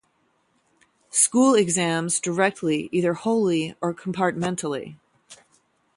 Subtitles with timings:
[1.11, 4.95] School Exams directly either wholly or compartmentally.